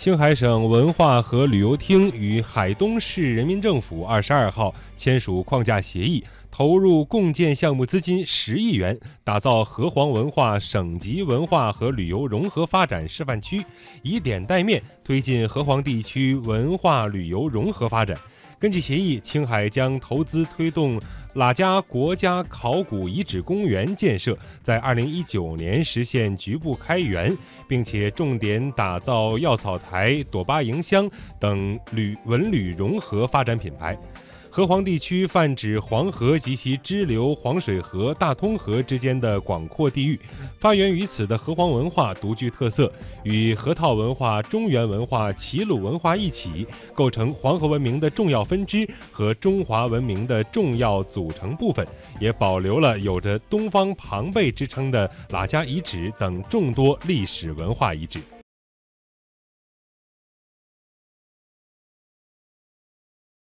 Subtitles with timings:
[0.00, 13.62] 青海省文化和旅游厅与海东市人民政府二十二号签署框架协议，投入共建项目资金十亿元，打造河湟文化省级文化和旅游融合发展示范区，
[14.00, 18.16] 以点带面推进河湟地区文化旅游融合发展。
[18.60, 21.00] 根据协议，青海将投资推动
[21.34, 27.34] 喇家国家考古遗址公园建设，在二零一九年实现局部开园，
[27.66, 33.96] 并且重点打造药草台、朵巴营乡等旅文旅融合发展品牌。
[34.52, 40.18] 河湟地区泛指黄河及其支流黄水河、大通河之间的广阔地域，
[40.58, 42.92] 发源于此的河湟文化独具特色，
[43.22, 51.86] 与河套文化、中原文化、齐鲁文化一起，构成黄河文明的重要分支和中华文明的重要组成部分，
[52.18, 58.20] 也保留了有着“东方庞贝”之称的喇家遗址等众多历史文化遗址。